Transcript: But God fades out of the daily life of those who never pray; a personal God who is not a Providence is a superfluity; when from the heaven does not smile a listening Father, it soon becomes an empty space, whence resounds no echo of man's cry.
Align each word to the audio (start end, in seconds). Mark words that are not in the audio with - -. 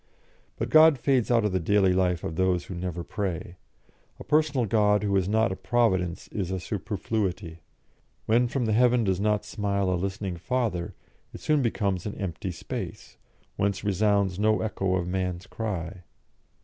But 0.57 0.71
God 0.71 0.97
fades 0.97 1.29
out 1.29 1.45
of 1.45 1.51
the 1.51 1.59
daily 1.59 1.93
life 1.93 2.23
of 2.23 2.35
those 2.35 2.65
who 2.65 2.73
never 2.73 3.03
pray; 3.03 3.57
a 4.19 4.23
personal 4.23 4.65
God 4.65 5.03
who 5.03 5.15
is 5.15 5.29
not 5.29 5.51
a 5.51 5.55
Providence 5.55 6.27
is 6.29 6.49
a 6.49 6.59
superfluity; 6.59 7.59
when 8.25 8.47
from 8.47 8.65
the 8.65 8.73
heaven 8.73 9.03
does 9.03 9.19
not 9.19 9.45
smile 9.45 9.91
a 9.91 9.93
listening 9.93 10.37
Father, 10.37 10.95
it 11.35 11.39
soon 11.41 11.61
becomes 11.61 12.07
an 12.07 12.15
empty 12.15 12.49
space, 12.49 13.17
whence 13.57 13.83
resounds 13.83 14.39
no 14.39 14.61
echo 14.61 14.95
of 14.95 15.07
man's 15.07 15.45
cry. 15.45 16.01